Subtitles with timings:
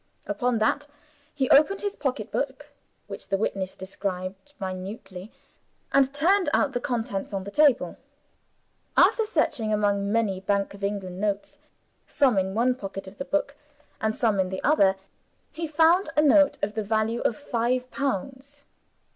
[0.25, 0.87] Upon that
[1.35, 2.71] he opened his pocketbook
[3.05, 5.31] (which the witness described minutely)
[5.93, 7.97] and turned out the contents on the table.
[8.97, 11.59] After searching among many Bank of England notes,
[12.07, 13.55] some in one pocket of the book
[14.01, 14.95] and some in another,
[15.51, 18.63] he found a note of the value of five pounds.